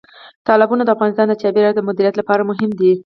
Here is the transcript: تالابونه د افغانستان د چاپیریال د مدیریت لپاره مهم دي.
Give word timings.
تالابونه 0.47 0.83
د 0.83 0.89
افغانستان 0.95 1.27
د 1.29 1.33
چاپیریال 1.41 1.73
د 1.75 1.81
مدیریت 1.87 2.15
لپاره 2.17 2.47
مهم 2.49 2.69
دي. 2.79 2.91